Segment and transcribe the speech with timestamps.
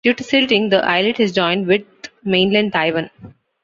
[0.03, 1.83] Due to silting, the islet has joined with
[2.25, 3.11] mainland Taiwan.